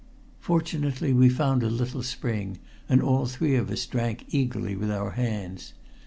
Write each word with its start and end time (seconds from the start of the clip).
Fortunately 0.39 1.13
we 1.13 1.29
found 1.29 1.61
a 1.61 1.69
little 1.69 2.01
spring, 2.01 2.57
and 2.89 3.03
all 3.03 3.27
three 3.27 3.53
of 3.53 3.69
us 3.69 3.85
drank 3.85 4.25
eagerly 4.29 4.75
with 4.75 4.89
our 4.89 5.11
hands. 5.11 5.73